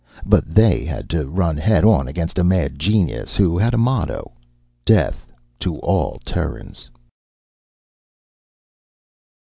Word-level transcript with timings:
But 0.25 0.55
they 0.55 0.83
had 0.83 1.11
to 1.11 1.27
run 1.29 1.57
head 1.57 1.85
on 1.85 2.07
against 2.07 2.39
a 2.39 2.43
mad 2.43 2.79
genius 2.79 3.35
who 3.35 3.55
had 3.55 3.75
a 3.75 3.77
motto:_ 3.77 4.31
_Death 4.83 5.17
to 5.59 5.77
all 5.77 6.17
Terrans! 6.25 6.89